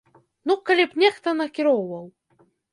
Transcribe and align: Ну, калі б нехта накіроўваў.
Ну, 0.51 0.55
калі 0.69 0.87
б 0.95 1.03
нехта 1.05 1.35
накіроўваў. 1.43 2.05